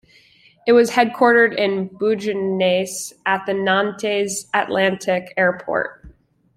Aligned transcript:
It 0.65 0.71
was 0.71 0.89
headquartered 0.93 1.55
in 1.55 1.87
Bouguenais 1.87 3.13
at 3.23 3.45
the 3.45 3.53
Nantes 3.53 4.47
Atlantique 4.51 5.27
Airport. 5.37 6.07